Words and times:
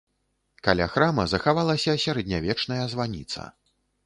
Каля 0.67 0.87
храма 0.93 1.25
захавалася 1.33 1.95
сярэднявечная 2.05 2.81
званіца. 2.97 3.49